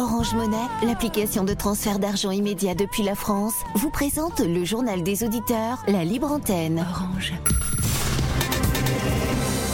[0.00, 5.24] Orange Monnaie, l'application de transfert d'argent immédiat depuis la France, vous présente le journal des
[5.24, 6.86] auditeurs, la libre antenne.
[6.90, 7.34] Orange.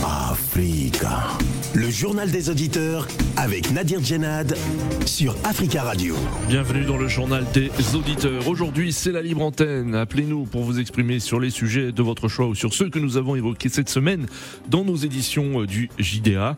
[0.04, 1.28] Africa.
[1.76, 4.56] Le journal des auditeurs avec Nadir Djenad
[5.04, 6.16] sur Africa Radio.
[6.48, 8.48] Bienvenue dans le journal des auditeurs.
[8.48, 9.94] Aujourd'hui, c'est la libre antenne.
[9.94, 13.16] Appelez-nous pour vous exprimer sur les sujets de votre choix ou sur ceux que nous
[13.16, 14.26] avons évoqués cette semaine
[14.68, 16.56] dans nos éditions du JDA.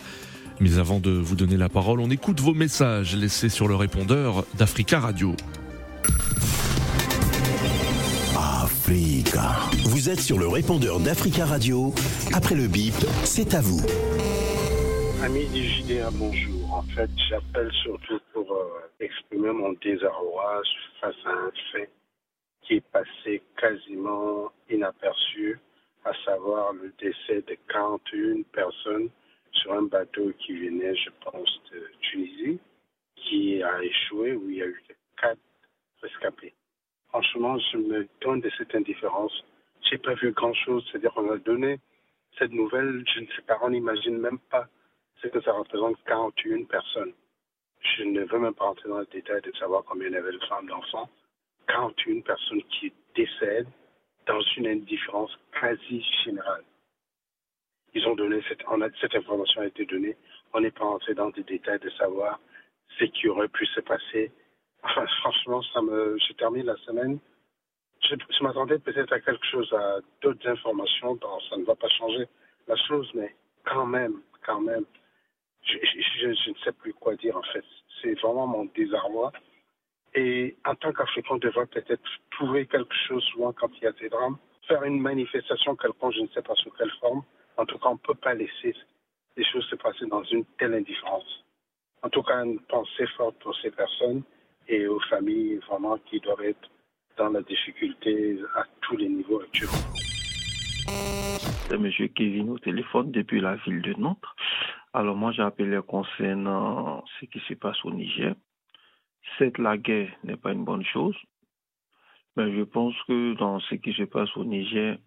[0.61, 4.45] Mais avant de vous donner la parole, on écoute vos messages laissés sur le répondeur
[4.55, 5.37] d'Africa Radio.
[8.37, 9.55] Africa.
[9.85, 11.95] Vous êtes sur le répondeur d'Africa Radio.
[12.35, 13.87] Après le bip, c'est à vous.
[15.23, 16.75] Amis du JDA, bonjour.
[16.75, 20.63] En fait, j'appelle surtout pour euh, exprimer mon désarroi
[21.01, 21.91] face à un fait
[22.63, 25.61] qui est passé quasiment inaperçu,
[26.05, 29.09] à savoir le décès de 41 personnes
[29.61, 32.59] sur un bateau qui venait, je pense, de Tunisie,
[33.17, 34.83] qui a échoué, où il y a eu
[35.21, 35.41] quatre
[36.03, 36.55] rescapés.
[37.09, 39.45] Franchement, je me donne de cette indifférence.
[39.89, 40.87] J'ai pas vu grand-chose.
[40.91, 41.81] C'est-à-dire qu'on a donné
[42.39, 44.69] cette nouvelle, je ne sais pas, on n'imagine même pas
[45.23, 47.13] ce que ça représente 41 personnes.
[47.81, 50.33] Je ne veux même pas rentrer dans le détail de savoir combien il y avait
[50.33, 51.09] de femmes, d'enfants.
[51.69, 53.69] 41 personnes qui décèdent
[54.27, 56.65] dans une indifférence quasi générale.
[57.95, 60.17] Ils ont donné cette, information a été donnée.
[60.53, 62.39] On n'est pas rentré dans des détails de savoir
[62.99, 64.31] ce qui aurait pu se passer.
[65.21, 67.19] Franchement, ça me, je termine la semaine.
[68.03, 71.19] Je, m'attendais peut-être à quelque chose, à d'autres informations.
[71.51, 72.27] ça ne va pas changer
[72.67, 73.35] la chose, mais
[73.65, 74.85] quand même, quand même,
[75.63, 75.77] je,
[76.21, 77.65] je, ne sais plus quoi dire en fait.
[78.01, 79.33] C'est vraiment mon désarroi.
[80.15, 83.93] Et en tant qu'Africain, on devrait peut-être trouver quelque chose souvent quand il y a
[83.93, 84.37] des drames,
[84.67, 87.23] faire une manifestation quelconque, je ne sais pas sous quelle forme,
[87.57, 88.75] en tout cas, on ne peut pas laisser
[89.37, 91.45] les choses se passer dans une telle indifférence.
[92.03, 94.23] En tout cas, une pensée forte pour ces personnes
[94.69, 96.71] et aux familles vraiment qui doivent être
[97.17, 99.79] dans la difficulté à tous les niveaux actuellement.
[101.69, 101.91] C'est M.
[102.15, 104.25] Kevin au téléphone depuis la ville de Nantes.
[104.95, 108.35] Alors moi j'ai appelé concernant ce qui se passe au Niger.
[109.37, 111.17] Certes, la guerre n'est pas une bonne chose,
[112.37, 114.99] mais je pense que dans ce qui se passe au Niger,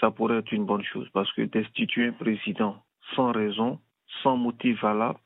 [0.00, 2.82] ça pourrait être une bonne chose parce que destituer un président
[3.14, 3.80] sans raison,
[4.22, 5.18] sans motif valable,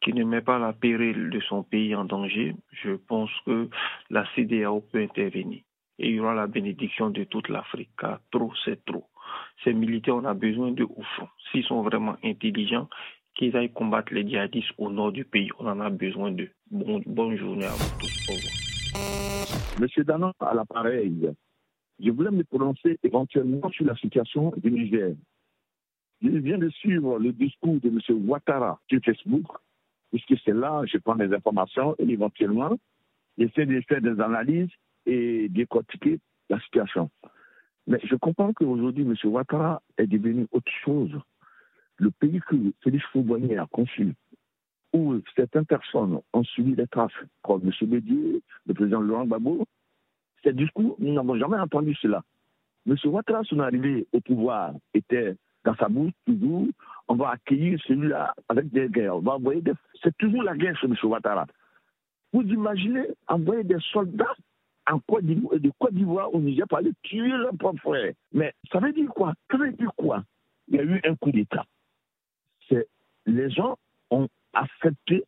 [0.00, 3.68] qui ne met pas la péril de son pays en danger, je pense que
[4.10, 5.62] la CDAO peut intervenir.
[5.98, 9.08] Et il y aura la bénédiction de toute l'Afrique, car trop, c'est trop.
[9.62, 11.02] Ces militaires, on a besoin de au.
[11.50, 12.88] S'ils sont vraiment intelligents,
[13.34, 15.50] qu'ils aillent combattre les djihadistes au nord du pays.
[15.58, 16.50] On en a besoin d'eux.
[16.70, 18.28] bonne journée à vous tous.
[18.28, 19.80] Au revoir.
[19.80, 21.30] Monsieur Danon, à l'appareil
[22.00, 25.14] je voulais me prononcer éventuellement sur la situation du Niger.
[26.22, 28.00] Je viens de suivre le discours de M.
[28.26, 29.46] Ouattara sur Facebook,
[30.10, 32.76] puisque c'est là je prends des informations et éventuellement
[33.38, 34.70] j'essaie de faire des analyses
[35.06, 36.18] et décortiquer
[36.48, 37.10] la situation.
[37.86, 39.14] Mais je comprends qu'aujourd'hui, M.
[39.24, 41.12] Ouattara est devenu autre chose.
[41.98, 44.14] Le pays que Félix Fouboigny a conçu,
[44.92, 47.12] où certaines personnes ont suivi les traces,
[47.42, 47.88] comme M.
[47.88, 49.64] Bédier, le président Laurent Gbagbo,
[50.42, 52.22] ces discours, nous n'avons jamais entendu cela.
[52.86, 52.96] M.
[53.04, 56.66] Ouattara, son arrivée au pouvoir, était dans sa bouche toujours,
[57.08, 59.16] on va accueillir celui-là avec des guerres.
[59.16, 59.72] On va envoyer des...
[60.02, 60.94] C'est toujours la guerre chez M.
[61.02, 61.46] Ouattara.
[62.32, 64.34] Vous imaginez envoyer des soldats
[64.90, 68.12] en Côte d'Ivoire, de Côte d'Ivoire au Niger pour aller tuer leur propre frère.
[68.32, 69.32] Mais ça veut dire quoi?
[69.50, 70.22] Ça veut dire quoi?
[70.68, 71.64] Il y a eu un coup d'État.
[73.34, 73.76] Les gens
[74.10, 75.24] ont accepté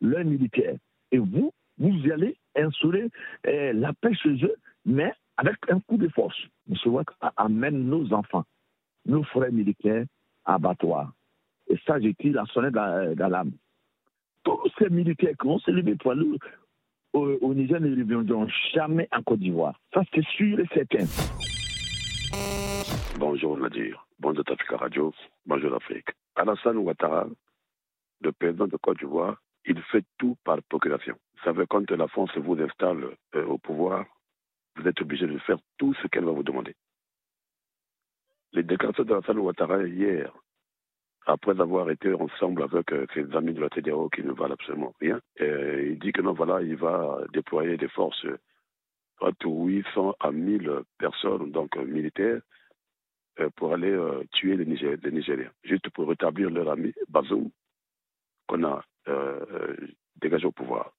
[0.00, 0.76] leur militaire.
[1.10, 3.10] Et vous, vous allez instaurer
[3.44, 6.36] eh, la paix chez eux, mais avec un coup de force.
[6.70, 6.76] M.
[6.86, 8.44] Ouattara amène nos enfants,
[9.04, 10.06] nos frères militaires
[10.46, 11.12] à abattoir.
[11.68, 13.52] Et ça, j'ai la sonnette d'alarme.
[14.44, 16.38] Tous ces militaires qui se lever pour aller
[17.12, 19.78] au, Niger ne reviendront jamais en Côte d'Ivoire.
[19.92, 21.04] Ça, c'est sûr et certain.
[23.18, 25.12] Bonjour Nadir, bonjour Africa Radio,
[25.44, 26.08] bonjour Afrique.
[26.36, 27.26] Alassane Ouattara,
[28.20, 31.14] le président de Côte d'Ivoire, il fait tout par procuration.
[31.34, 34.06] Vous savez, quand la France vous installe euh, au pouvoir,
[34.76, 36.74] vous êtes obligé de faire tout ce qu'elle va vous demander.
[38.52, 40.32] Les déclarations de Hassan Ouattara hier,
[41.26, 44.94] après avoir été ensemble avec euh, ses amis de la TDO qui ne valent absolument
[45.00, 48.26] rien, euh, il dit que non, voilà, il va déployer des forces
[49.20, 52.40] entre 800 à 1000 personnes, donc militaires,
[53.56, 53.96] pour aller
[54.32, 57.50] tuer les, Nigériens, juste pour rétablir leur ami Bazoum,
[58.46, 58.84] qu'on a
[60.20, 60.92] dégagé au pouvoir.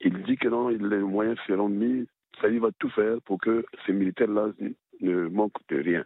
[0.00, 2.06] Il dit que non, les moyens seront mis,
[2.40, 4.48] ça il va tout faire pour que ces militaires-là
[5.00, 6.04] ne manquent de rien.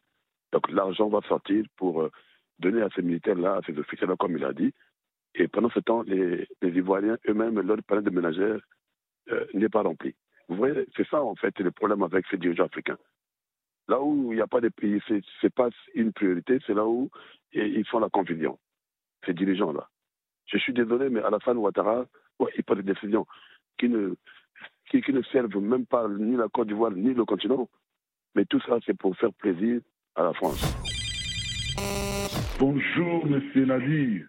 [0.52, 2.10] Donc l'argent va sortir pour euh,
[2.58, 4.72] donner à ces militaires-là, à ces officiers-là, comme il a dit,
[5.34, 8.60] Et pendant ce temps, les, Ivoiriens eux-mêmes, leur panel de ménagères
[9.30, 10.14] euh, n'est pas rempli.
[10.48, 12.98] Vous voyez, c'est ça en fait le problème avec ces dirigeants africains.
[13.88, 16.84] Là où il n'y a pas de pays, ce n'est pas une priorité, c'est là
[16.86, 17.08] où
[17.52, 18.58] ils font la confusion,
[19.24, 19.88] ces dirigeants-là.
[20.46, 22.04] Je suis désolé, mais à la fin, Ouattara,
[22.56, 23.26] il prend des décisions
[23.78, 24.14] qui ne,
[24.90, 27.68] qui, ne servent même pas ni la Côte d'Ivoire ni le continent.
[28.34, 29.80] Mais tout ça, c'est pour faire plaisir
[30.14, 30.60] à la France.
[32.58, 34.26] Bonjour, monsieur Nadir.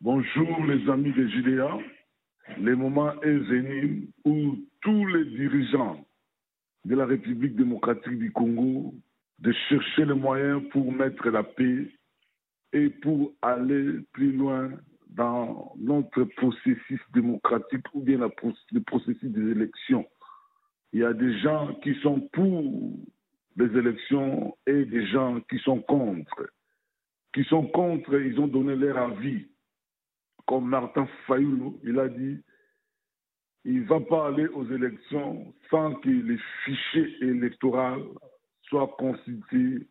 [0.00, 1.78] Bonjour, les amis de JDA.
[2.60, 6.04] Le moment est venu où tous les dirigeants
[6.84, 8.94] de la République démocratique du Congo
[9.38, 11.88] de chercher les moyens pour mettre la paix
[12.72, 14.70] et pour aller plus loin
[15.08, 20.06] dans notre processus démocratique ou bien le processus des élections.
[20.92, 22.92] Il y a des gens qui sont pour
[23.56, 26.50] les élections et des gens qui sont contre.
[27.34, 29.46] Qui sont contre, ils ont donné leur avis.
[30.46, 32.42] Comme Martin Fayoulou, il a dit
[33.64, 38.18] il ne va pas aller aux élections sans que les fichiers électoraux
[38.62, 39.86] soient constitués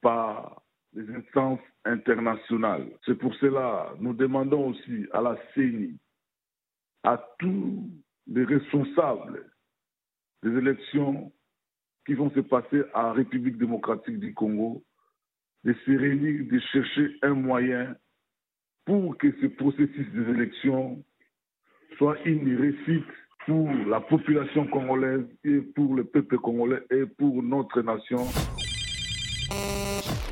[0.00, 0.62] par
[0.94, 2.88] les instances internationales.
[3.04, 5.98] C'est pour cela que nous demandons aussi à la CENI,
[7.02, 7.90] à tous
[8.26, 9.50] les responsables
[10.42, 11.32] des élections
[12.06, 14.84] qui vont se passer en République démocratique du Congo,
[15.64, 17.96] de se réunir, de chercher un moyen
[18.84, 21.02] pour que ce processus des élections
[21.96, 23.04] soit une réussite
[23.46, 28.18] pour la population congolaise et pour le peuple congolais et pour notre nation.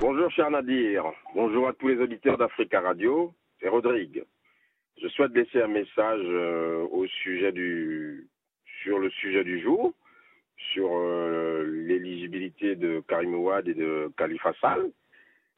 [0.00, 1.04] Bonjour cher Nadir,
[1.34, 4.24] bonjour à tous les auditeurs d'Africa Radio, c'est Rodrigue.
[5.00, 8.28] Je souhaite laisser un message euh, au sujet du,
[8.82, 9.92] sur le sujet du jour,
[10.72, 14.90] sur euh, l'éligibilité de Karim Ouad et de Khalifa Sall.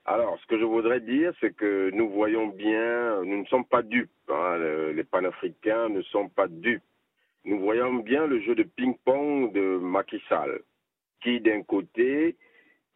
[0.07, 3.83] Alors, ce que je voudrais dire, c'est que nous voyons bien, nous ne sommes pas
[3.83, 4.59] dupes, hein,
[4.93, 6.83] les panafricains ne sont pas dupes.
[7.47, 10.61] Nous voyons bien le jeu de ping-pong de Macky Sall,
[11.23, 12.37] qui d'un côté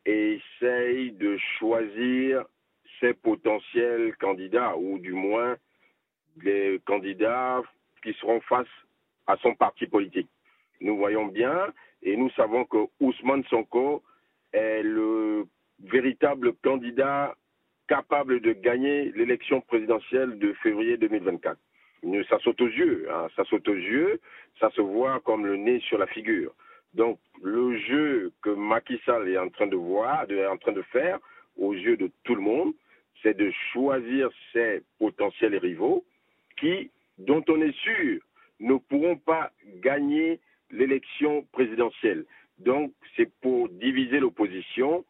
[0.05, 2.45] essaye de choisir
[3.01, 5.57] ses potentiels candidats, ou du moins
[6.43, 7.63] les candidats
[8.03, 8.69] qui seront face
[9.27, 10.29] à son parti politique.
[10.83, 11.73] Nous voyons bien,
[12.03, 14.03] et nous savons que Ousmane Sonko
[14.53, 15.47] est le
[15.85, 17.35] véritable candidat
[17.89, 21.59] capable de gagner l'élection présidentielle de février 2024.
[22.29, 24.21] Ça saute aux yeux, hein, ça saute aux yeux,
[24.61, 26.55] ça se voit comme le nez sur la figure.
[26.95, 30.83] Donc le jeu que Macky Sall est en train de voir, est en train de
[30.83, 31.19] faire
[31.57, 32.73] aux yeux de tout le monde,
[33.23, 36.05] c'est de choisir ses potentiels rivaux
[36.59, 38.21] qui, dont on est sûr,
[38.61, 39.51] ne pourront pas
[39.83, 40.41] gagner
[40.71, 42.25] l'élection présidentielle.
[42.59, 45.05] Donc c'est pour diviser l'opposition,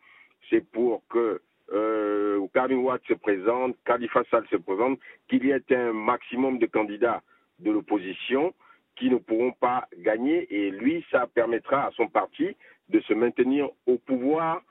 [0.50, 1.41] c'est pour que
[1.73, 4.99] euh, Karim se présente, Khalifa Sall se présente,
[5.29, 7.23] qu'il y ait un maximum de candidats
[7.59, 8.55] de l'opposition
[8.97, 12.56] qui ne pourront pas gagner et lui, ça permettra à son parti
[12.89, 14.62] de se maintenir au pouvoir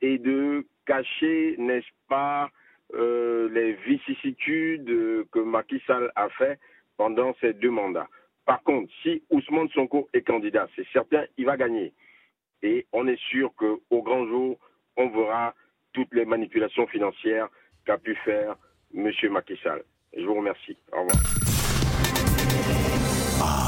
[0.00, 2.50] et de cacher, n'est-ce pas,
[2.94, 4.84] euh, les vicissitudes
[5.30, 6.58] que Macky Sall a fait
[6.96, 8.08] pendant ces deux mandats.
[8.44, 11.92] Par contre, si Ousmane Sonko est candidat, c'est certain, il va gagner.
[12.62, 14.58] Et on est sûr qu'au grand jour,
[14.96, 15.54] on verra
[15.92, 17.48] toutes les manipulations financières
[17.84, 18.56] qu'a pu faire
[18.94, 19.10] M.
[19.30, 19.82] Macky Sall.
[20.16, 20.76] Je vous remercie.
[20.92, 21.16] Au revoir.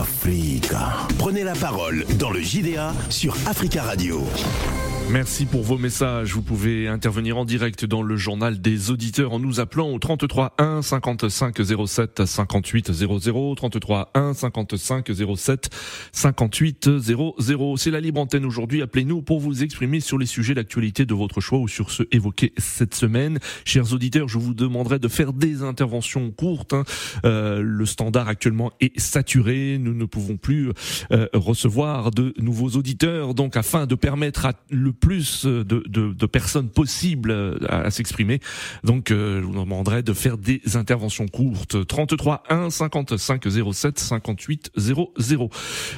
[0.01, 1.07] Africa.
[1.19, 4.21] Prenez la parole dans le JDA sur Africa Radio.
[5.11, 6.33] Merci pour vos messages.
[6.33, 10.55] Vous pouvez intervenir en direct dans le journal des auditeurs en nous appelant au 33
[10.59, 11.57] 1 55
[11.87, 15.71] 07 58 00 33 1 55 07
[16.11, 17.77] 58 00.
[17.77, 18.81] C'est la libre antenne aujourd'hui.
[18.81, 22.55] Appelez-nous pour vous exprimer sur les sujets d'actualité de votre choix ou sur ceux évoqués
[22.57, 23.39] cette semaine.
[23.67, 26.73] Chers auditeurs, je vous demanderai de faire des interventions courtes.
[26.73, 26.85] Hein.
[27.27, 29.77] Euh, le standard actuellement est saturé.
[29.79, 30.73] Nous ne pouvons plus
[31.13, 33.35] euh, recevoir de nouveaux auditeurs.
[33.35, 38.41] Donc, afin de permettre à le plus de, de, de personnes possibles à, s'exprimer.
[38.83, 41.87] Donc, euh, je vous demanderai de faire des interventions courtes.
[41.87, 45.11] 33 1 55 07 58 00.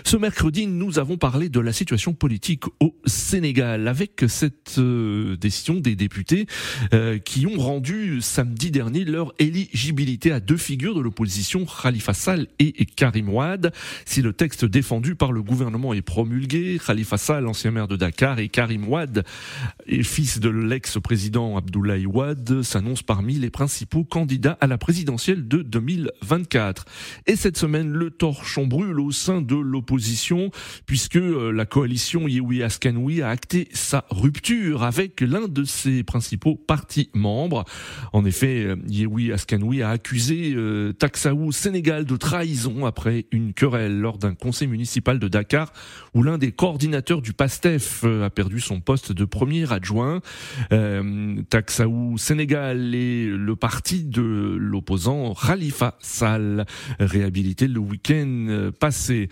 [0.04, 5.74] Ce mercredi, nous avons parlé de la situation politique au Sénégal avec cette euh, décision
[5.74, 6.46] des députés
[6.92, 12.46] euh, qui ont rendu samedi dernier leur éligibilité à deux figures de l'opposition, Khalifa Sall
[12.58, 13.72] et Karim Ouad.
[14.04, 18.38] Si le texte défendu par le gouvernement est promulgué, Khalifa Sall, ancien maire de Dakar,
[18.38, 18.85] et Karim
[19.86, 25.62] Et fils de l'ex-président Abdoulaye Wade, s'annonce parmi les principaux candidats à la présidentielle de
[25.62, 26.84] 2024.
[27.26, 30.50] Et cette semaine, le torchon brûle au sein de l'opposition,
[30.86, 36.56] puisque euh, la coalition Yehui Askanoui a acté sa rupture avec l'un de ses principaux
[36.56, 37.64] partis membres.
[38.12, 44.00] En effet, euh, Yehui Askanoui a accusé euh, Taxaou Sénégal de trahison après une querelle
[44.00, 45.72] lors d'un conseil municipal de Dakar
[46.14, 50.20] où l'un des coordinateurs du PASTEF euh, a perdu son poste de premier adjoint.
[50.72, 56.66] Euh, Taxaou Sénégal est le parti de l'opposant Khalifa Sall,
[56.98, 59.28] réhabilité le week-end passé.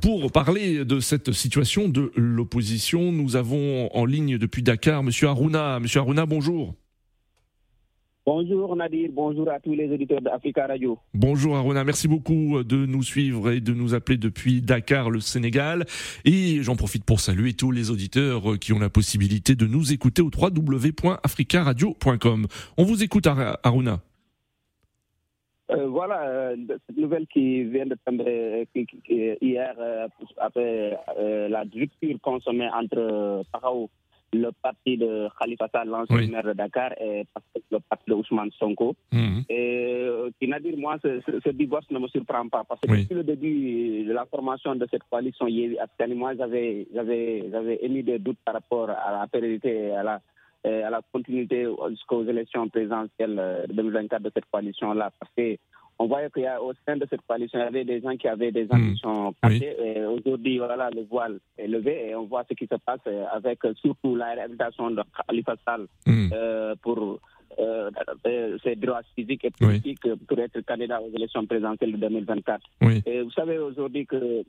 [0.00, 5.80] Pour parler de cette situation de l'opposition, nous avons en ligne depuis Dakar Monsieur Aruna.
[5.80, 6.74] Monsieur Aruna, bonjour.
[8.28, 10.98] Bonjour Nadir, bonjour à tous les auditeurs d'Africa Radio.
[11.14, 15.84] Bonjour Aruna, merci beaucoup de nous suivre et de nous appeler depuis Dakar, le Sénégal.
[16.24, 20.22] Et j'en profite pour saluer tous les auditeurs qui ont la possibilité de nous écouter
[20.22, 22.46] au www.africaradio.com.
[22.76, 23.28] On vous écoute
[23.62, 24.00] Aruna.
[25.70, 26.56] Euh, voilà, euh,
[26.88, 28.66] cette nouvelle qui vient de tomber
[29.40, 30.98] hier euh, après
[31.48, 33.88] la rupture consommée entre Parao
[34.40, 37.24] le parti de Khalifa Sall, l'ancien maire de Dakar, et
[37.70, 38.94] le parti de Ousmane Sonko.
[39.12, 39.44] Mhm.
[39.48, 42.64] Et euh, qui n'a dit, moi, ce, ce, divorce ne me surprend pas.
[42.64, 45.46] Parce que depuis le début de la formation de cette coalition,
[46.14, 46.86] moi, j'avais
[47.82, 50.20] émis des doutes par rapport à la pérennité à la,
[50.64, 55.10] à la continuité jusqu'aux élections présidentielles de 2024 de cette coalition-là.
[55.18, 55.56] Parce que
[55.98, 58.66] on voyait qu'au sein de cette coalition, il y avait des gens qui avaient des
[58.70, 60.18] ambitions mmh.
[60.18, 63.00] Aujourd'hui, voilà, le voile est levé et on voit ce qui se passe
[63.32, 66.28] avec surtout la réhabilitation de Khalifa Sall mmh.
[66.32, 67.18] euh, pour
[67.58, 67.90] euh,
[68.62, 72.60] ses droits civiques et politiques pour être candidat aux élections présidentielles de 2024.
[73.06, 74.44] Et vous savez aujourd'hui que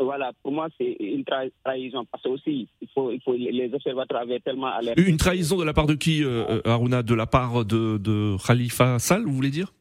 [0.00, 2.04] voilà, pour moi, c'est une trahison.
[2.08, 5.02] Parce que aussi, il faut, il faut, les observateurs avaient tellement alerté.
[5.02, 9.00] Une trahison de la part de qui, euh, Aruna De la part de, de Khalifa
[9.00, 9.72] Sall, vous voulez dire?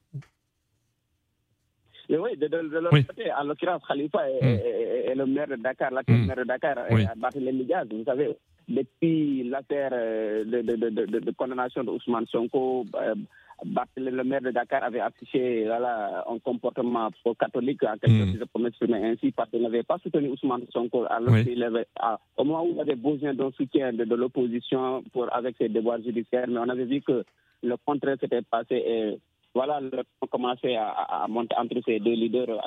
[2.09, 5.55] Oui, de, de, de l'autre côté, en l'occurrence, Khalifa est, est, est, le maire de
[5.55, 6.25] Dakar, la mm.
[6.25, 7.05] maire de Dakar, oui.
[7.17, 7.87] Barthélémy Diaz.
[7.91, 8.35] Vous savez,
[8.67, 13.15] depuis l'affaire de, de, condamnation de Ousmane Sonko, euh,
[13.97, 17.09] le maire de Dakar avait affiché voilà, un comportement
[17.39, 18.45] catholique, en quelque sorte, mm.
[18.51, 21.43] pour m'exprimer ainsi, parce qu'il n'avait pas soutenu Ousmane Sonko alors oui.
[21.45, 25.55] qu'il avait, ah, au moment où il avait besoin d'un soutien de, l'opposition pour avec
[25.57, 27.23] ses devoirs judiciaires, mais on avait vu que
[27.63, 29.19] le contraire s'était passé et
[29.53, 29.79] voilà,
[30.21, 32.61] on commençait à, à, monter entre ces deux leaders,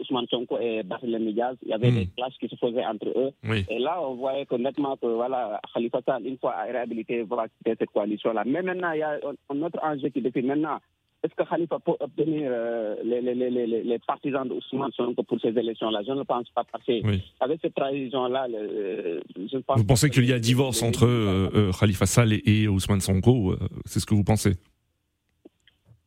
[0.00, 1.56] Ousmane Sonko et Barthélémy Diaz.
[1.62, 3.32] Il y avait des clashes qui se faisaient entre eux.
[3.68, 7.74] Et là, on voyait que nettement que voilà, Khalifa Sall, une fois réhabilité, va quitter
[7.78, 8.44] cette coalition-là.
[8.46, 9.18] Mais maintenant, il y a
[9.50, 10.78] un autre enjeu qui défie maintenant.
[11.24, 15.50] Est-ce que Khalifa peut obtenir euh, les, les, les, les, partisans d'Ousmane Sonko pour ces
[15.50, 16.00] élections-là?
[16.04, 16.92] Je ne pense pas parce que
[17.40, 22.06] avec cette trahison-là, je pense Vous pensez qu'il y a divorce entre euh, euh, Khalifa
[22.06, 23.54] Sall et, et Ousmane Sonko
[23.84, 24.54] C'est ce que vous pensez?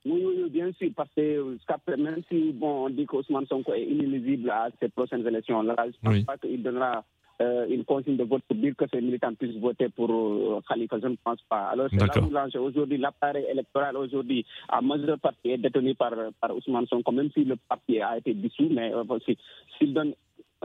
[0.05, 4.49] Oui, oui, bien sûr, parce que même si bon, on dit qu'Ousmane Sonko est inéligible
[4.51, 7.03] à ces prochaines élections-là, je ne pense pas qu'il donnera
[7.41, 10.99] euh, une consigne de vote pour dire que ces militants puissent voter pour euh, Khalifa.
[11.01, 11.69] Je ne pense pas.
[11.69, 16.13] Alors, c'est là où l'enjeu aujourd'hui, l'appareil électoral aujourd'hui, à majeure partie est détenu par,
[16.39, 19.03] par Ousmane Sonko, même si le parti a été dissous, mais euh,
[19.77, 20.13] s'il donne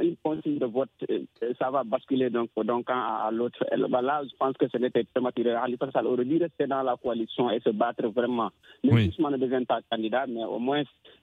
[0.02, 1.24] une consigne de vote, euh,
[1.58, 3.64] ça va basculer d'un camp à l'autre.
[3.70, 5.50] Là, je pense que ce n'était prématuré.
[5.52, 8.50] Khalifa Sall aurait dû rester dans la coalition et se battre vraiment.
[8.84, 9.08] Même oui.
[9.08, 10.82] Ousmane ne devient pas candidat, mais au moins,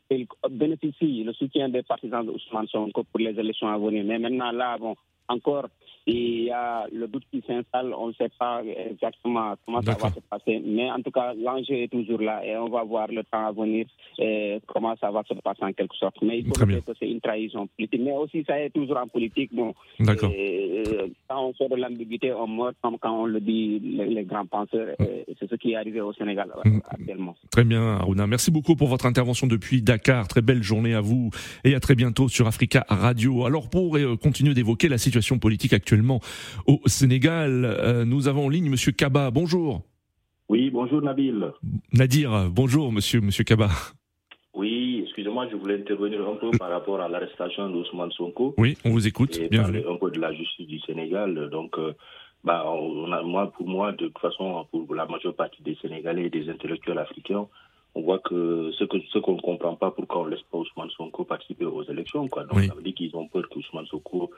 [0.10, 4.04] il bénéficie le soutien des partisans d'Ousmane Sonko pour les élections à venir.
[4.06, 4.96] Mais maintenant, là, bon,
[5.28, 5.68] encore,
[6.08, 7.94] il y a le doute qui s'installe.
[7.94, 10.62] On ne sait pas exactement comment ça va se passer.
[10.66, 13.52] Mais en tout cas, l'enjeu est toujours là et on va voir le temps à
[13.52, 13.86] venir
[14.18, 16.16] et comment ça va se passer en quelque sorte.
[16.22, 18.02] Mais il faut dire que c'est une trahison politique.
[18.04, 19.54] Mais aussi, ça est toujours en politique.
[19.54, 20.32] Bon, D'accord.
[21.30, 24.96] quand on fait de l'ambiguïté, on meurt comme quand on le dit les, grands penseurs.
[25.40, 26.80] C'est ce qui est arrivé au Sénégal Mm.
[26.90, 27.36] actuellement.
[27.52, 28.28] Très bien, Aruna.
[28.28, 30.28] Merci beaucoup pour votre intervention depuis Dakar.
[30.28, 31.30] Très belle journée à vous
[31.64, 33.46] et à très bientôt sur Africa Radio.
[33.46, 35.97] Alors, pour continuer d'évoquer la situation politique actuelle,
[36.66, 38.04] au Sénégal.
[38.06, 39.32] nous avons en ligne Monsieur Kaba.
[39.32, 39.82] Bonjour.
[40.50, 41.52] Oui, bonjour Nabil.
[41.94, 43.70] Nadir, bonjour Monsieur Monsieur Kaba.
[44.54, 48.56] Oui, excusez-moi, je voulais intervenir un peu par rapport à l'arrestation d'Ousmane Sonko.
[48.58, 49.38] Oui, on vous écoute.
[49.38, 49.84] Et Bienvenue.
[49.88, 51.50] un peu de la justice du Sénégal.
[51.52, 51.76] Donc,
[52.44, 56.26] bah, on a, moi, pour moi, de toute façon, pour la majeure partie des Sénégalais
[56.26, 57.46] et des intellectuels africains,
[57.98, 60.60] on voit que ce qu'on ce qu'on ne comprend pas, pourquoi on ne laisse pas
[60.60, 62.28] Ousmane Sonko participer aux élections.
[62.28, 62.44] Quoi.
[62.44, 62.68] Donc, oui.
[62.68, 64.30] ça veut dire qu'ils ont peur qu'Ousmane Sonko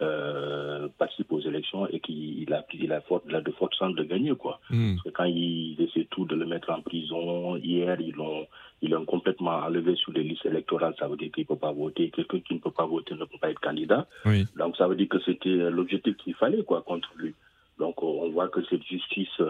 [0.00, 3.94] euh, participe aux élections et qu'il a, il a, fort, il a de fortes chances
[3.94, 4.34] de gagner.
[4.34, 4.60] Quoi.
[4.70, 4.94] Mm.
[4.94, 8.46] Parce que quand ils essaient tout de le mettre en prison, hier, ils l'ont
[8.80, 10.94] ils l'ont complètement enlevé sur les listes électorales.
[10.98, 12.10] Ça veut dire qu'il ne peut pas voter.
[12.10, 14.06] Quelqu'un qui ne peut pas voter ne peut pas être candidat.
[14.24, 14.46] Oui.
[14.56, 17.34] Donc, ça veut dire que c'était l'objectif qu'il fallait quoi, contre lui.
[17.78, 19.40] Donc on voit que cette justice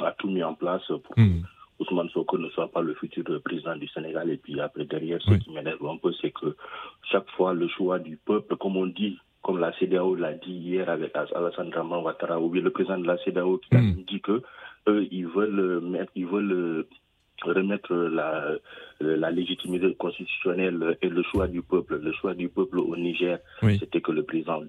[0.00, 1.22] a tout mis en place pour que
[1.78, 4.30] Ousmane Soko ne soit pas le futur président du Sénégal.
[4.30, 6.56] Et puis après, derrière, ce qui m'énerve un peu, c'est que
[7.10, 10.88] chaque fois, le choix du peuple, comme on dit, comme la CDAO l'a dit hier
[10.88, 14.42] avec Alassane Draman Ouattara, ou bien le président de la CDAO qui a dit que
[14.88, 16.86] eux, ils veulent mettre, ils veulent
[17.44, 18.52] remettre la,
[19.00, 21.98] la légitimité constitutionnelle et le choix du peuple.
[22.02, 23.38] Le choix du peuple au Niger,
[23.78, 24.62] c'était que le président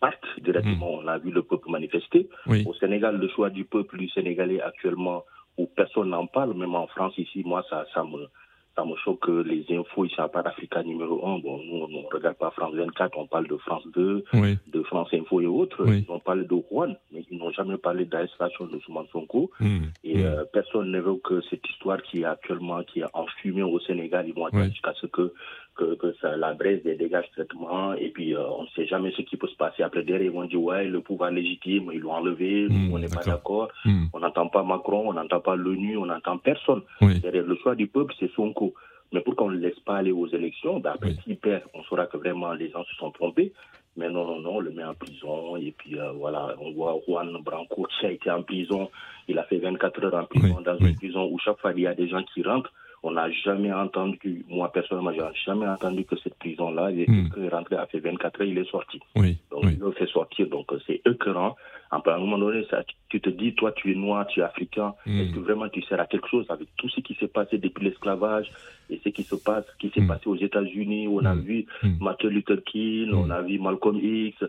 [0.00, 0.94] parte directement.
[0.94, 2.28] On a vu le peuple manifester.
[2.66, 5.24] Au Sénégal, le choix du peuple du Sénégalais actuellement,
[5.58, 8.28] où personne n'en parle, même en France ici, moi, ça, ça me
[8.76, 11.88] ça me choque que les infos ici à part Africa numéro 1, bon, nous, on
[11.88, 14.24] ne regarde pas France 24, on parle de France 2,
[14.66, 15.86] de France Info et autres.
[15.86, 19.50] Ils ont parlé de Rouen, mais ils n'ont jamais parlé d'arrestation de Souman Sonko.
[19.60, 19.84] Hmm.
[20.02, 20.24] Et hmm.
[20.24, 24.26] Euh, personne n'évoque cette histoire qui est actuellement, qui est enfumée au Sénégal.
[24.26, 25.32] Ils vont attendre jusqu'à ce que
[25.76, 29.12] que, que ça, la braise des dégâts traitement et puis euh, on ne sait jamais
[29.16, 32.00] ce qui peut se passer après derrière ils vont dire ouais le pouvoir légitime ils
[32.00, 34.06] l'ont enlevé hmm, on n'est pas d'accord hmm.
[34.12, 37.86] on n'entend pas Macron on n'entend pas l'ONU on n'entend personne derrière le choix du
[37.86, 38.74] peuple c'est Sonko
[39.12, 42.06] mais pourquoi on ne laisse pas aller aux élections ben après s'il perd on saura
[42.06, 43.52] que vraiment les gens se sont trompés
[43.96, 45.56] mais non, non, non, on le met en prison.
[45.56, 48.90] Et puis euh, voilà, on voit Juan Branco qui a été en prison.
[49.28, 51.86] Il a fait 24 heures en prison dans une prison où chaque fois il y
[51.86, 52.72] a des gens qui rentrent.
[53.06, 57.48] On n'a jamais entendu, moi personnellement, je n'ai jamais entendu que cette prison-là, il est
[57.50, 58.98] rentré, a fait 24 heures, il est sorti.
[59.14, 61.54] Oui, donc il le fait sortir, donc c'est écœurant.
[61.90, 64.94] À un moment donné, ça, tu te dis, toi tu es noir, tu es africain,
[65.04, 65.20] hmm.
[65.20, 67.84] est-ce que vraiment tu sers à quelque chose avec tout ce qui s'est passé depuis
[67.84, 68.50] l'esclavage
[68.88, 70.08] et ce qui se passe, qui s'est hmm.
[70.08, 71.40] passé aux États-Unis, on a hmm.
[71.40, 71.66] vu
[72.00, 74.42] Martin Luther King, on a vu Malcolm X,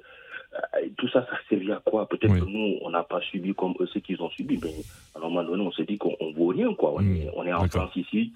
[0.55, 2.07] euh, tout ça, ça servait à quoi?
[2.07, 4.71] Peut-être que nous, on n'a pas subi comme eux ce qu'ils ont subi, mais
[5.13, 6.93] à un moment donné, on se dit qu'on vaut rien, quoi.
[6.95, 8.31] On, est, on est en France ici,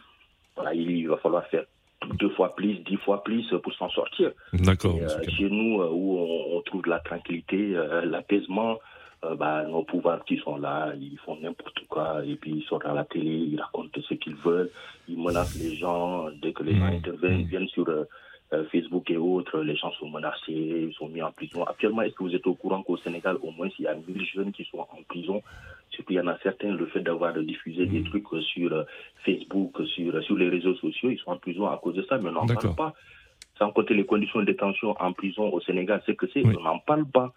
[0.74, 1.66] il va falloir faire
[2.16, 4.32] deux fois plus, dix fois plus pour s'en sortir.
[4.54, 4.96] D'accord.
[5.02, 6.18] Euh, chez nous, euh, où
[6.56, 8.80] on, trouve la tranquillité, euh, l'apaisement,
[9.38, 12.94] bah, nos pouvoirs qui sont là, ils font n'importe quoi, et puis ils sortent à
[12.94, 14.70] la télé, ils racontent ce qu'ils veulent,
[15.10, 16.96] ils menacent les gens, dès que les gens mmh.
[16.96, 17.86] interviennent, ils viennent sur
[18.72, 21.64] Facebook et autres, les gens sont menacés, ils sont mis en prison.
[21.66, 24.26] Actuellement, est-ce que vous êtes au courant qu'au Sénégal, au moins, il y a 1000
[24.26, 25.42] jeunes qui sont en prison
[25.92, 28.06] Surtout, il y en a certains, le fait d'avoir diffusé des mm.
[28.06, 28.84] trucs sur euh,
[29.26, 32.30] Facebook, sur, sur les réseaux sociaux, ils sont en prison à cause de ça, mais
[32.30, 32.94] on n'en parle pas.
[33.58, 36.80] Sans compter les conditions de détention en prison au Sénégal, c'est que c'est, on n'en
[36.80, 37.34] parle pas.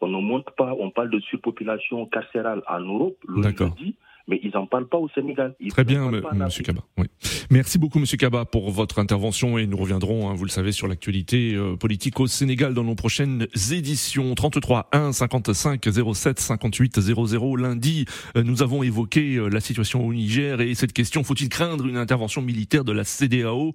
[0.00, 3.42] On ne montre pas, on parle de surpopulation carcérale en Europe, le
[3.76, 5.54] dit, mais ils n'en parlent pas au Sénégal.
[5.68, 6.80] Très bien, Monsieur Kaba.
[6.96, 7.06] Oui.
[7.50, 10.88] Merci beaucoup, Monsieur Kaba, pour votre intervention et nous reviendrons, hein, vous le savez, sur
[10.88, 14.34] l'actualité euh, politique au Sénégal dans nos prochaines éditions.
[14.34, 17.56] 33 1 55 07 58 00.
[17.56, 18.06] Lundi,
[18.36, 21.98] euh, nous avons évoqué euh, la situation au Niger et cette question faut-il craindre une
[21.98, 23.72] intervention militaire de la CDAO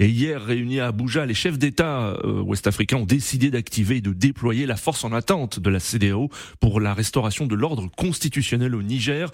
[0.00, 4.66] Et hier, réunis à Abuja, les chefs d'État ouest-africains ont décidé d'activer et de déployer
[4.66, 6.28] la force en attente de la CDAO
[6.60, 9.30] pour la restauration de l'ordre constitutionnel au Niger.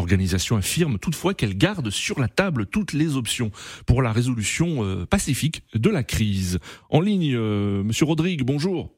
[0.00, 3.50] L'organisation affirme toutefois qu'elle garde sur la table toutes les options
[3.86, 6.58] pour la résolution euh, pacifique de la crise.
[6.88, 8.88] En ligne, euh, Monsieur Rodrigue, bonjour.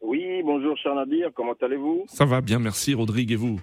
[0.00, 2.06] Oui, bonjour cher Nadir, comment allez-vous?
[2.08, 3.60] Ça va bien, merci Rodrigue, et vous?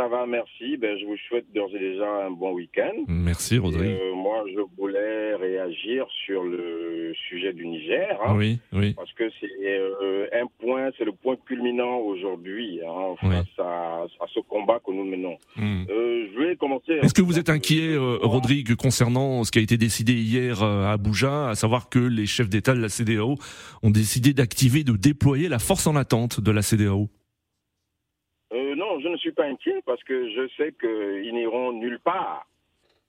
[0.00, 0.78] Ça va, merci.
[0.78, 3.04] Ben, je vous souhaite d'ores et déjà un bon week-end.
[3.06, 3.98] Merci, Rodrigue.
[4.00, 8.18] Euh, moi, je voulais réagir sur le sujet du Niger.
[8.24, 8.94] Hein, oui, oui.
[8.94, 14.40] Parce que c'est euh, un point, c'est le point culminant aujourd'hui hein, face à, ce
[14.48, 15.36] combat que nous menons.
[15.56, 15.84] Hmm.
[15.90, 16.92] Euh, je vais commencer.
[17.02, 21.50] Est-ce que vous êtes inquiet, Rodrigue, concernant ce qui a été décidé hier à Abuja,
[21.50, 23.36] à savoir que les chefs d'État de la CDAO
[23.82, 27.10] ont décidé d'activer, de déployer la force en attente de la CDAO
[28.52, 32.46] je ne suis pas inquiet parce que je sais qu'ils n'iront nulle part.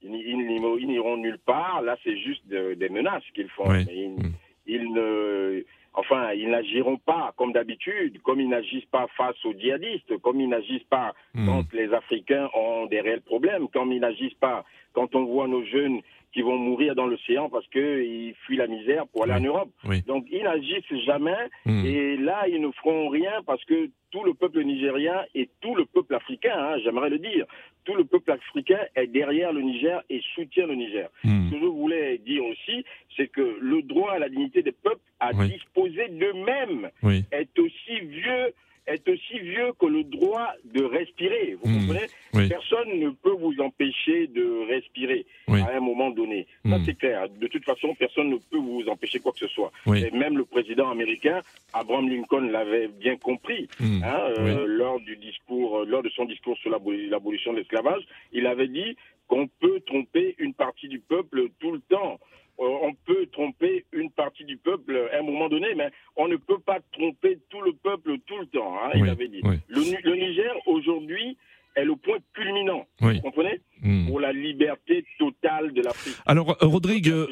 [0.03, 1.81] Ils, n'iront nulle part.
[1.83, 3.71] Là, c'est juste des menaces qu'ils font.
[3.71, 4.33] Mm.
[4.65, 10.17] ils, ne, enfin, ils n'agiront pas comme d'habitude, comme ils n'agissent pas face aux djihadistes,
[10.19, 11.45] comme ils n'agissent pas mm.
[11.45, 15.63] quand les Africains ont des réels problèmes, comme ils n'agissent pas quand on voit nos
[15.65, 16.01] jeunes
[16.33, 19.69] qui vont mourir dans l'océan parce qu'ils fuient la misère pour aller en Europe.
[20.07, 21.85] Donc ils n'agissent jamais hmm.
[21.85, 25.85] et là ils ne feront rien parce que tout le peuple nigérien et tout le
[25.85, 27.45] peuple africain, hein, j'aimerais le dire,
[27.85, 31.09] tout le peuple africain est derrière le Niger et soutient le Niger.
[31.23, 31.47] Hmm.
[31.47, 34.99] Ce que je voulais dire aussi, c'est que le droit à la dignité des peuples
[35.19, 36.89] à disposer d'eux-mêmes
[37.31, 38.53] est aussi vieux
[38.87, 41.57] est aussi vieux que le droit de respirer.
[41.61, 41.87] Vous hmm.
[41.87, 46.47] comprenez Personne ne peut vous empêcher de respirer à un moment donné.
[46.65, 46.83] Ça, hmm.
[46.85, 47.29] c'est clair.
[47.29, 49.71] De toute façon, personne ne peut vous empêcher quoi que ce soit.
[49.95, 51.41] Et même le président américain,
[51.73, 54.03] Abraham Lincoln, l'avait bien compris hmm.
[54.03, 58.03] hein, euh, lors du discours, euh, lors de son discours sur l'abolition de l'esclavage.
[58.31, 58.95] Il avait dit
[59.27, 62.19] qu'on peut tromper une partie du peuple tout le temps.
[62.61, 66.35] Euh, on peut tromper une partie du peuple à un moment donné, mais on ne
[66.35, 69.41] peut pas tromper tout le peuple tout le temps, hein, il avait dit.
[69.67, 71.37] Le, le Niger, aujourd'hui,
[71.75, 72.85] est le point culminant.
[72.99, 74.07] Vous comprenez hmm.
[74.07, 76.15] Pour la liberté totale de l'Afrique.
[76.25, 77.27] Alors, euh, Rodrigue, euh,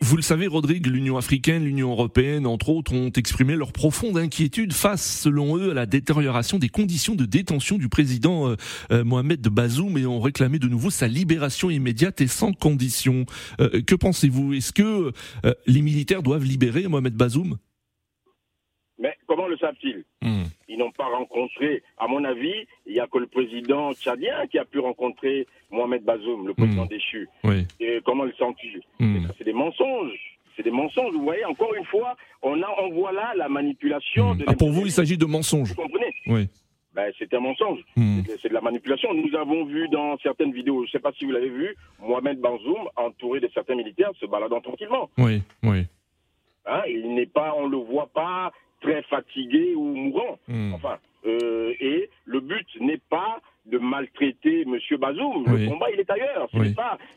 [0.00, 4.72] vous le savez, Rodrigue, l'Union africaine, l'Union européenne, entre autres, ont exprimé leur profonde inquiétude
[4.72, 8.54] face, selon eux, à la détérioration des conditions de détention du président
[8.90, 13.24] euh, Mohamed Bazoum et ont réclamé de nouveau sa libération immédiate et sans condition.
[13.58, 15.12] que pensez-vous Est-ce que
[15.66, 17.56] les militaires doivent libérer Mohamed Bazoum?
[18.98, 20.44] Mais comment le savent-ils hmm.
[20.68, 24.58] Ils n'ont pas rencontré, à mon avis, il n'y a que le président tchadien qui
[24.58, 26.88] a pu rencontrer Mohamed Bazoum, le président hmm.
[26.88, 27.28] déchu.
[27.80, 29.26] Et comment le sent-il hmm.
[29.36, 30.38] C'est des mensonges.
[30.56, 31.12] C'est des mensonges.
[31.14, 34.36] Vous voyez, encore une fois, on, a, on voit là la manipulation.
[34.36, 35.70] De ah, pour vous, il s'agit de mensonges.
[35.70, 36.48] Vous comprenez Oui.
[36.94, 37.80] Ben, c'est un mensonge.
[38.40, 39.12] C'est de la manipulation.
[39.12, 42.38] Nous avons vu dans certaines vidéos, je ne sais pas si vous l'avez vu, Mohamed
[42.38, 45.10] Bazoum, entouré de certains militaires, se baladant tranquillement.
[45.18, 45.86] Oui, oui.
[46.66, 48.52] Hein, il n'est pas, on le voit pas
[48.84, 50.38] très fatigué ou mourant.
[50.46, 50.74] Hmm.
[50.74, 54.78] Enfin, euh, et le but n'est pas de maltraiter M.
[54.98, 55.44] Bazoum.
[55.46, 56.48] Le combat, il est ailleurs.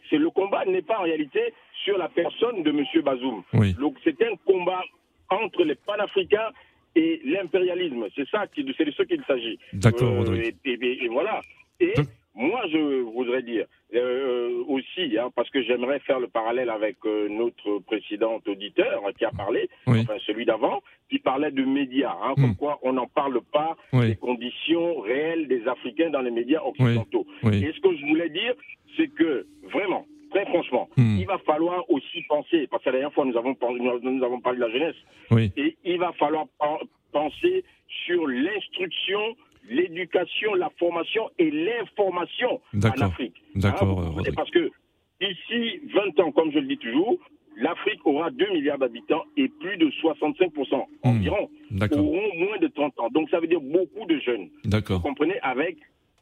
[0.10, 1.54] C'est le combat n'est pas en réalité
[1.84, 2.86] sur la personne de M.
[3.04, 3.44] Bazoum.
[3.80, 4.82] Donc c'est un combat
[5.30, 6.52] entre les panafricains
[6.96, 8.06] et l'impérialisme.
[8.16, 9.60] C'est ça, c'est de ce qu'il s'agit.
[9.74, 11.42] D'accord, euh, et, voilà.
[11.80, 11.94] Et
[12.38, 17.28] moi, je voudrais dire euh, aussi, hein, parce que j'aimerais faire le parallèle avec euh,
[17.30, 22.52] notre précédent auditeur qui a parlé, enfin celui d'avant, qui parlait de médias, hein, comme
[22.52, 22.56] hmm.
[22.56, 27.26] quoi on n'en parle pas des conditions réelles des Africains dans les médias occidentaux.
[27.52, 28.54] Et ce que je voulais dire,
[28.96, 31.18] c'est que vraiment, très franchement, hmm.
[31.20, 33.58] il va falloir aussi penser, parce que la dernière fois nous avons,
[34.04, 36.46] nous avons parlé de la jeunesse, et il va falloir
[37.12, 37.64] penser
[38.06, 39.36] sur l'instruction
[39.70, 43.36] l'éducation, la formation et l'information en Afrique.
[43.56, 44.00] D'accord.
[44.00, 44.72] Hein, parce que
[45.22, 47.18] d'ici 20 ans, comme je le dis toujours,
[47.58, 50.86] l'Afrique aura 2 milliards d'habitants et plus de 65% hmm.
[51.04, 51.50] environ
[51.92, 53.10] auront moins de 30 ans.
[53.12, 54.50] Donc ça veut dire beaucoup de jeunes.
[54.66, 54.98] D'accord.
[54.98, 55.78] Vous comprenez avec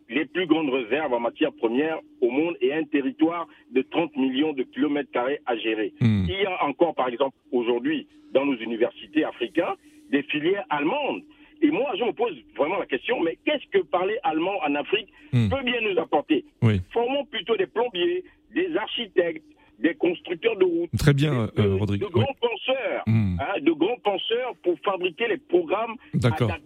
[0.07, 4.53] les plus grandes réserves en matière première au monde et un territoire de 30 millions
[4.53, 5.93] de kilomètres carrés à gérer.
[5.99, 6.25] Hmm.
[6.27, 9.75] Il y a encore, par exemple, aujourd'hui, dans nos universités africaines,
[10.11, 11.23] des filières allemandes
[11.61, 15.07] et moi, je me pose vraiment la question, mais qu'est-ce que parler allemand en Afrique
[15.33, 15.49] hmm.
[15.49, 16.45] peut bien nous apporter
[16.91, 19.43] Formons plutôt des plombiers, des architectes,
[19.79, 20.89] des constructeurs de routes.
[20.97, 22.01] Très bien, de, euh, Rodrigue.
[22.01, 23.37] De grands penseurs, hmm.
[23.39, 25.95] hein, de grands penseurs pour fabriquer les programmes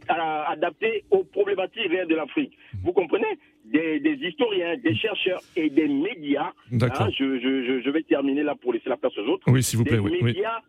[0.08, 2.58] adaptés aux problématiques réelles de l'Afrique.
[2.74, 2.78] Hmm.
[2.84, 6.52] Vous comprenez des, historiens, des chercheurs et des médias.
[6.72, 9.44] Hein, je, je, je, vais terminer là pour laisser la place aux autres.
[9.48, 9.98] Oui, s'il vous plaît.
[9.98, 10.62] Des médias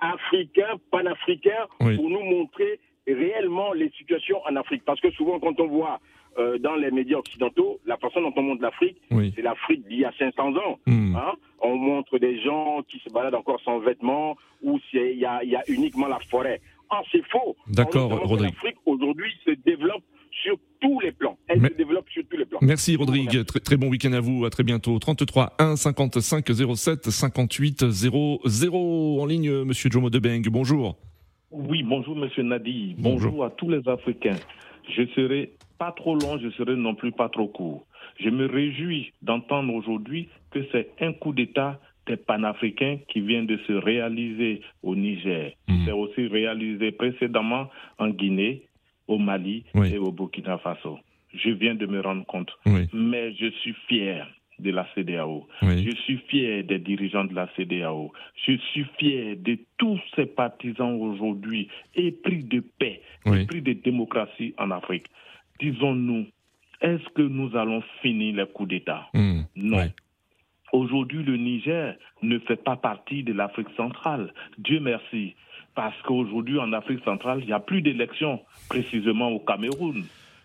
[0.00, 2.80] africains, panafricains, pour nous montrer
[3.12, 4.82] réellement les situations en Afrique.
[4.84, 6.00] Parce que souvent, quand on voit
[6.38, 9.00] euh, dans les médias occidentaux, la façon dont on montre l'Afrique,
[9.34, 10.78] c'est l'Afrique d'il y a 500 ans.
[10.86, 11.16] Hmm.
[11.16, 11.32] Hein.
[11.60, 15.54] On montre des gens qui se baladent encore sans vêtements, où il y a, y
[15.54, 16.60] a, uniquement la forêt.
[16.90, 17.56] Ah, c'est faux.
[17.68, 18.54] D'accord, Rodrigue.
[18.54, 20.02] L'Afrique aujourd'hui se développe
[20.42, 21.38] sur tous les plans.
[21.46, 22.58] Elle se développe sur tous les plans.
[22.60, 23.44] Merci Rodrigue.
[23.44, 24.44] Très, très bon week-end à vous.
[24.44, 24.98] À très bientôt.
[24.98, 26.44] 33 1 55
[26.76, 29.64] 07 58 00 en ligne.
[29.64, 30.42] Monsieur Jomo Debeng.
[30.50, 30.96] Bonjour.
[31.56, 32.96] Oui, bonjour Monsieur Nadi.
[32.98, 33.44] Bonjour.
[33.44, 34.34] à tous les Africains.
[34.88, 37.86] Je serai pas trop long, je serai non plus pas trop court.
[38.18, 43.56] Je me réjouis d'entendre aujourd'hui que c'est un coup d'État des panafricains qui vient de
[43.68, 45.52] se réaliser au Niger.
[45.68, 45.84] Hmm.
[45.84, 48.62] C'est aussi réalisé précédemment en Guinée,
[49.06, 50.98] au Mali et au Burkina Faso.
[51.32, 52.50] Je viens de me rendre compte.
[52.92, 54.26] Mais je suis fier
[54.58, 55.46] de la CDAO.
[55.62, 58.12] Je suis fier des dirigeants de la CDAO.
[58.46, 64.70] Je suis fier de tous ces partisans aujourd'hui épris de paix, épris de démocratie en
[64.70, 65.06] Afrique.
[65.60, 66.26] Disons-nous,
[66.80, 69.06] est-ce que nous allons finir les coups d'État?
[69.14, 69.42] Hmm.
[69.56, 69.90] Non.
[70.72, 74.32] Aujourd'hui, le Niger ne fait pas partie de l'Afrique centrale.
[74.58, 75.34] Dieu merci.
[75.74, 80.04] Parce qu'aujourd'hui, en Afrique centrale, il n'y a plus d'élections, précisément au Cameroun.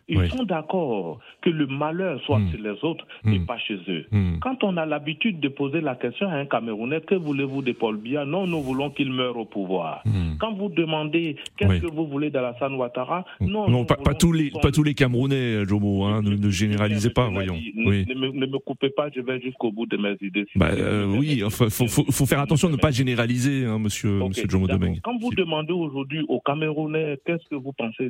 [0.10, 2.52] Ils sont d'accord que le malheur soit hmm.
[2.52, 3.46] chez les autres et hmm.
[3.46, 4.06] pas chez eux.
[4.12, 4.40] Hmm.
[4.42, 7.98] Quand on a l'habitude de poser la question à un Camerounais, que voulez-vous de Paul
[7.98, 8.26] Biya?
[8.26, 10.04] Non, nous voulons qu'il meure au pouvoir.
[10.40, 13.26] Quand vous demandez qu'est-ce que vous voulez d'Alassane Ouattara?
[13.40, 17.56] Non, non pas, tous les, pas tous les Camerounais, Jomo, hein, ne, généralisez pas, voyons.
[17.76, 20.46] Ne, ne, me, coupez pas, je vais jusqu'au bout de mes idées.
[20.56, 24.12] bah, euh, oui, il faut, faut, faut, faire attention de ne pas généraliser, hein, monsieur,
[24.28, 25.00] monsieur Jomo Demeng.
[25.04, 28.10] Quand vous demandez aujourd'hui aux Camerounais qu'est-ce que vous pensez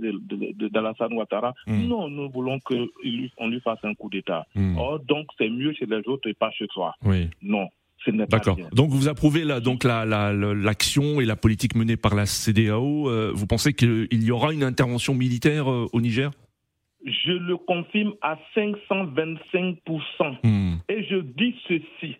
[0.71, 1.53] d'Alassane Ouattara,
[1.89, 4.45] non, nous voulons qu'on lui, lui fasse un coup d'État.
[4.56, 4.75] Hmm.
[5.08, 6.93] donc c'est mieux chez les autres et pas chez toi.
[7.04, 7.30] Oui.
[7.41, 7.67] Non.
[8.08, 8.58] D'accord.
[8.73, 13.10] Donc vous approuvez la, donc la, l'action et la politique menée par la CDAO.
[13.10, 16.32] Euh, vous pensez qu'il y aura une intervention militaire euh, au Niger?
[17.06, 20.38] Je le confirme à 525%.
[20.43, 20.75] Hmm.
[20.89, 22.17] Et je dis ceci.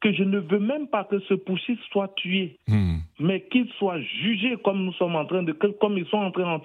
[0.00, 2.98] Que je ne veux même pas que ce Pouchis soit tué, Hmm.
[3.18, 6.60] mais qu'il soit jugé comme nous sommes en train de, comme ils sont en train,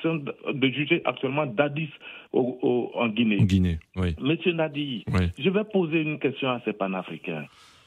[0.53, 1.89] de, juger actuellement Dadis
[2.31, 3.37] au- au- en Guinée.
[3.45, 4.15] Guinée, oui.
[4.21, 5.29] Monsieur Nadi, Oui.
[5.39, 7.45] je vais poser une question à ces panafricains.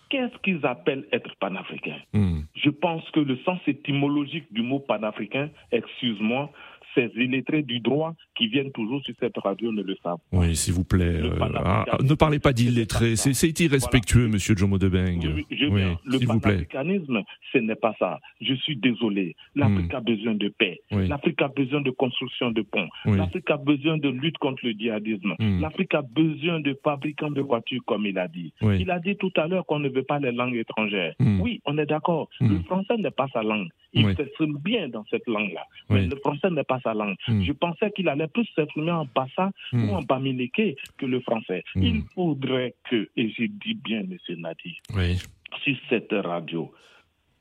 [0.09, 2.41] Qu'est-ce qu'ils appellent être panafricain Hmm.
[2.55, 6.51] Je pense que le sens étymologique du mot panafricain, excuse-moi,
[6.97, 10.19] ces illettrés du droit qui viennent toujours sur cette radio ne le savent.
[10.33, 11.21] Oui, s'il vous plaît.
[11.23, 13.17] euh, ah, ne parlez pas d'illettré.
[13.17, 15.21] C'est irrespectueux, monsieur Jomo Debeng.
[15.51, 18.21] Je Oui, le panafricanisme, ce n'est pas ça.
[18.41, 19.37] Je suis désolé.
[19.55, 20.81] L'Afrique a besoin de paix.
[20.91, 21.07] Oui.
[21.09, 22.89] L'Afrique a besoin de construction de ponts.
[23.05, 23.17] Oui.
[23.19, 25.35] L'Afrique a besoin de lutte contre le djihadisme.
[25.39, 25.61] Hmm.
[25.61, 28.53] L'Afrique a besoin de fabricants de voitures, comme il a dit.
[28.63, 28.79] Oui.
[28.81, 31.15] Il a dit tout à l'heure qu'on ne veut pas les langues étrangères.
[31.19, 31.41] Hmm.
[31.41, 32.29] Oui, on est d'accord.
[32.41, 32.53] Hmm.
[32.53, 33.69] Le français n'est pas sa langue.
[33.97, 34.15] Il Oui.
[34.15, 35.65] s'exprime bien dans cette langue-là.
[35.89, 36.09] Mais Oui.
[36.09, 37.17] le français n'est pas sa langue.
[37.27, 37.43] Hmm.
[37.43, 39.89] Je pensais qu'il allait plus s'exprimer en bassa Hmm.
[39.89, 41.65] ou en bamileke que le français.
[41.75, 41.83] Hmm.
[41.83, 45.17] Il faudrait que, et je dis bien, monsieur Nadi, Oui.
[45.65, 46.73] sur cette radio,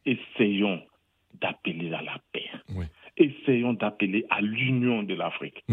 [0.06, 0.82] essayons
[1.42, 2.50] d'appeler à la paix.
[3.18, 5.64] Essayons d'appeler à l'union de l'Afrique.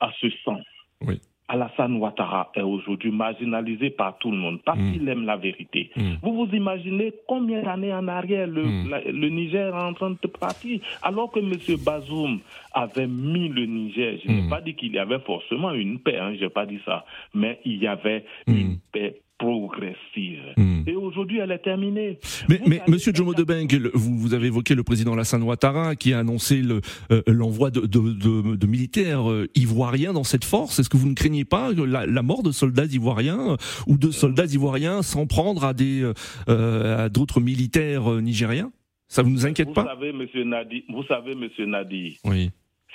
[0.00, 0.62] À ce sens,
[1.00, 1.20] Oui.
[1.48, 4.92] Alassane Ouattara est aujourd'hui marginalisé par tout le monde parce Mm.
[4.92, 5.90] qu'il aime la vérité.
[5.94, 6.14] Mm.
[6.22, 8.88] Vous vous imaginez combien d'années en arrière le, Mm.
[8.88, 11.52] la- le Niger est en train de partir alors que M.
[11.84, 12.40] Bazoum
[12.72, 14.18] avait mis le Niger.
[14.24, 14.48] Je n'ai Mm.
[14.48, 17.04] pas dit qu'il y avait forcément une paix, hein, je n'ai pas dit ça,
[17.34, 20.42] mais il y avait une paix progressive.
[20.56, 20.82] Mm.
[20.86, 22.18] Et aujourd'hui, elle est terminée.
[22.48, 26.12] Mais, Vous mais Monsieur Jomo le- vous, vous avez évoqué le président Alassane Ouattara qui
[26.12, 30.78] a annoncé le, euh, l'envoi de, de, de- de militaires euh, ivoiriens dans cette force.
[30.78, 34.10] Est-ce que vous ne craignez pas la, la mort de soldats ivoiriens euh, ou de
[34.10, 36.02] soldats ivoiriens s'en prendre à des
[36.48, 38.70] euh, à d'autres militaires nigériens?
[39.08, 39.84] Ça vous nous inquiète vous pas?
[39.84, 42.50] savez, Monsieur Nadi, vous savez, Monsieur Nadi, Oui.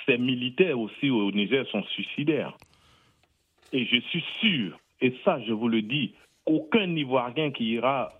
[0.06, 2.56] ces militaires aussi au Niger sont suicidaires.
[3.72, 6.12] Et je suis sûr, et ça je vous le dis,
[6.46, 8.10] aucun Ivoirien qui ira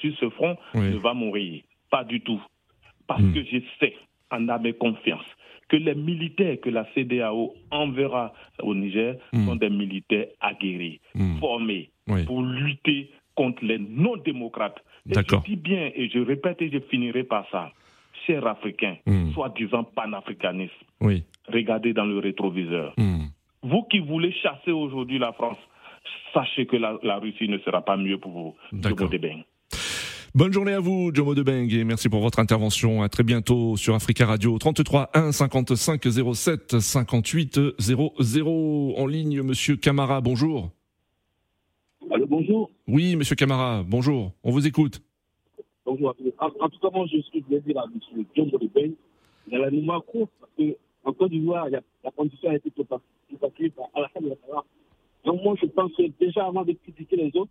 [0.00, 0.90] sur ce front Oui.
[0.90, 1.62] ne va mourir.
[1.90, 2.40] Pas du tout.
[3.06, 3.32] Parce Hmm.
[3.34, 3.94] que je sais,
[4.30, 5.24] en âme et confiance,
[5.68, 9.46] que les militaires que la CDAO enverra au Niger Hmm.
[9.46, 11.38] sont des militaires aguerris, Hmm.
[11.38, 12.24] formés Oui.
[12.24, 14.80] pour lutter contre les non-démocrates.
[15.08, 15.42] Et D'accord.
[15.46, 17.72] Je dis bien, et je répète et je finirai par ça,
[18.26, 18.96] chers Africains,
[19.32, 21.24] soi-disant panafricanistes, Oui.
[21.48, 22.94] regardez dans le rétroviseur.
[23.62, 25.58] Vous qui voulez chasser aujourd'hui la France,
[26.32, 28.54] sachez que la, la Russie ne sera pas mieux pour vous.
[28.72, 28.98] D'accord.
[28.98, 29.42] Jomo Debeng.
[30.32, 33.02] Bonne journée à vous, Jomo Debeng, et merci pour votre intervention.
[33.02, 36.00] À très bientôt sur Africa Radio 33 1 55
[36.34, 38.94] 07 58 00.
[38.96, 40.70] En ligne, Monsieur Camara, bonjour.
[42.12, 42.70] Allô, bonjour.
[42.86, 44.32] Oui, Monsieur Camara, bonjour.
[44.44, 45.02] On vous écoute.
[45.84, 46.14] Bonjour.
[46.38, 48.24] En, en tout cas, moi, je suis voulais dire à M.
[48.36, 48.92] John Bolibey,
[49.48, 52.70] il y a la mémoire courte parce qu'en Côte d'Ivoire, la condition a été
[53.32, 54.64] évacuée par Alassane Ouattara.
[55.24, 57.50] Donc, moi, je pense que déjà avant de critiquer les autres,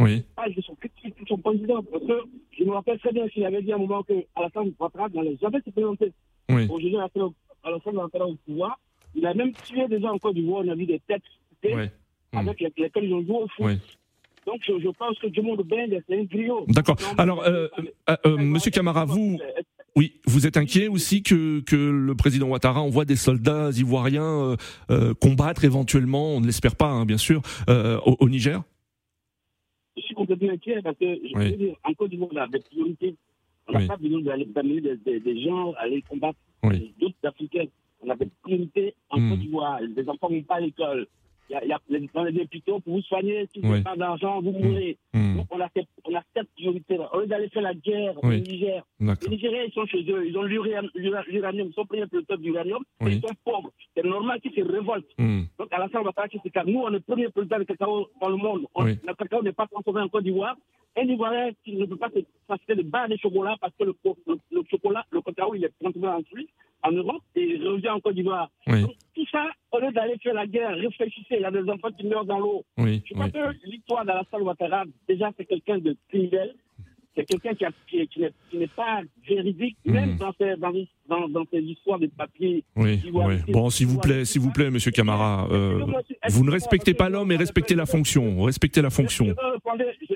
[0.00, 0.24] Oui.
[0.36, 2.20] ah, je suis critique pour son président parce que
[2.58, 5.36] je me rappelle très bien qu'il avait dit à un moment que Alassane Ouattara n'allait
[5.40, 6.12] jamais se présenter.
[6.50, 6.64] Oui.
[6.68, 8.78] Aujourd'hui, Alassane Ouattara au pouvoir,
[9.14, 11.22] il a même tué des gens en Côte d'Ivoire, on a vu des têtes
[11.64, 11.84] Oui.
[12.32, 13.66] avec les- lesquelles ils ont joué au foot.
[13.66, 13.78] Oui.
[14.46, 16.66] Donc, je, je pense que Dumont de Beng, c'est un griot.
[16.68, 16.96] D'accord.
[17.18, 17.66] Alors, euh,
[18.08, 19.38] euh, euh, Monsieur Camara, vous,
[19.96, 24.56] oui, vous êtes inquiet aussi que, que le président Ouattara envoie des soldats ivoiriens euh,
[24.90, 28.62] euh, combattre éventuellement, on ne l'espère pas, hein, bien sûr, euh, au, au Niger?
[29.96, 31.50] Je suis complètement inquiet parce que, je Oui.
[31.52, 33.16] veux dire, en Côte d'Ivoire, on a des priorités.
[33.68, 33.86] On n'a Oui.
[33.86, 34.44] pas besoin d'aller
[34.80, 36.92] des, des, des gens à aller combattre Oui.
[37.00, 37.64] d'autres Africains.
[38.02, 39.30] On a des priorités en Hmm.
[39.30, 39.80] Côte d'Ivoire.
[39.80, 41.06] Les enfants ne vont pas à l'école.
[41.48, 41.80] Il y a, y a
[42.14, 44.96] dans les hôpitaux, pour vous soigner, si vous n'avez pas d'argent, vous mourrez.
[45.14, 45.36] Hmm.
[45.36, 46.48] Donc, on a, cette, on a cette.
[47.12, 48.36] Au lieu d'aller faire la guerre Oui.
[48.36, 50.26] au Niger, les Nigériens, ils sont chez eux.
[50.26, 53.14] Ils ont l'uranium, ils sont payés pour le d'uranium, Oui.
[53.16, 53.70] ils sont pauvres.
[53.96, 55.06] C'est normal qu'ils se révoltent.
[55.18, 55.42] Hmm.
[55.58, 56.68] Donc, à la fin, on va pas acheter cacao.
[56.70, 58.66] Nous, on est le premier président de cacao dans le monde.
[58.74, 58.98] On- Oui.
[59.06, 60.56] Le cacao n'est pas transformé en Côte d'Ivoire.
[60.98, 63.94] Un Ivoirien qui ne peut pas se s'acheter de barres de chocolat parce que le,
[64.26, 66.48] le, le chocolat, le cacao, il est transformé en Suisse,
[66.82, 68.50] en Europe, et il revient en Côte d'Ivoire.
[69.16, 71.36] Tout ça, au lieu d'aller faire la guerre, réfléchissez.
[71.36, 72.64] Il y a des enfants qui meurent dans l'eau.
[72.76, 73.02] Oui.
[73.06, 76.54] Je crois que l'histoire d'Alassane Ouattara, déjà, c'est quelqu'un de criminel.
[77.16, 80.70] C'est quelqu'un qui, a- qui, qui n'est pas véridique, même dans ses, dans,
[81.08, 82.62] dans, dans ses histoires de papier.
[82.76, 83.34] Oui, oui.
[83.48, 85.80] Bon, s'il vous plaît, s'il vous plaît, Monsieur Camara, euh,
[86.28, 88.42] vous ne respectez pas l'homme et respectez la fonction.
[88.42, 89.28] Respectez la fonction.
[89.28, 90.14] je,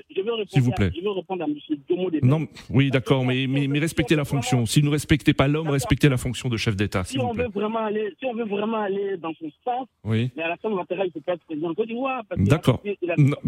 [0.49, 0.91] S'il vous à- plaît.
[0.95, 1.55] je veux répondre à M.
[1.89, 4.65] Domo des Non, oui, d'accord, mais, mais, mais respectez la fonction.
[4.65, 7.27] Si vous ne respectez pas l'homme, respectez la fonction de chef d'État, si s'il vous
[7.27, 10.31] on veut vraiment aller, si on veut vraiment aller dans son sens, Oui.
[10.35, 12.23] mais Alassane Ouattara, il ne peut pas être président de Côte d'Ivoire.
[12.37, 12.81] D'accord.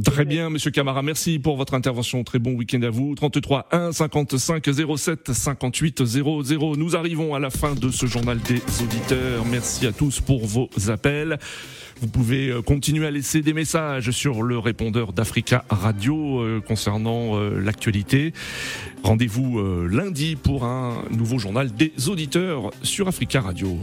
[0.05, 1.01] Très bien, Monsieur Camara.
[1.01, 2.23] Merci pour votre intervention.
[2.23, 3.15] Très bon week-end à vous.
[3.15, 4.63] 33 1 55
[4.97, 6.75] 07 58 00.
[6.77, 9.43] Nous arrivons à la fin de ce journal des auditeurs.
[9.49, 11.38] Merci à tous pour vos appels.
[12.01, 18.34] Vous pouvez continuer à laisser des messages sur le répondeur d'Africa Radio concernant l'actualité.
[19.03, 23.77] Rendez-vous lundi pour un nouveau journal des auditeurs sur Africa Radio.